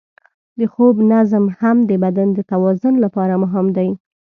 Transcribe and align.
د 0.59 0.61
خوب 0.73 0.95
نظم 1.11 1.45
هم 1.59 1.77
د 1.89 1.91
بدن 2.03 2.27
د 2.33 2.39
توازن 2.51 2.93
لپاره 3.05 3.33
مهم 3.43 3.67
دی. 3.77 3.89